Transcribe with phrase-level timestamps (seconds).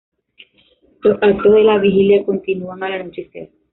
[1.03, 3.51] Los actos de la vigilia, continúan al anochecer.